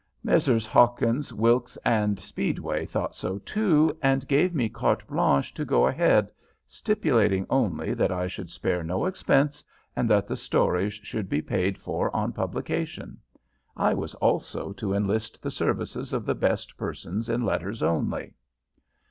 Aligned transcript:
Messrs. 0.23 0.65
Hawkins, 0.65 1.31
Wilkes 1.31 1.77
& 2.01 2.15
Speedway 2.25 2.87
thought 2.87 3.13
so, 3.15 3.37
too, 3.37 3.95
and 4.01 4.27
gave 4.27 4.55
me 4.55 4.67
carte 4.67 5.05
blanche 5.05 5.53
to 5.53 5.63
go 5.63 5.85
ahead, 5.85 6.31
stipulating 6.65 7.45
only 7.51 7.93
that 7.93 8.11
I 8.11 8.25
should 8.25 8.49
spare 8.49 8.83
no 8.83 9.05
expense, 9.05 9.63
and 9.95 10.09
that 10.09 10.25
the 10.27 10.35
stories 10.35 10.93
should 10.93 11.29
be 11.29 11.43
paid 11.43 11.77
for 11.77 12.09
on 12.15 12.33
publication. 12.33 13.19
I 13.77 13.93
was 13.93 14.15
also 14.15 14.73
to 14.73 14.91
enlist 14.91 15.39
the 15.43 15.51
services 15.51 16.13
of 16.13 16.25
the 16.25 16.33
best 16.33 16.77
persons 16.77 17.29
in 17.29 17.45
letters 17.45 17.83
only. 17.83 18.33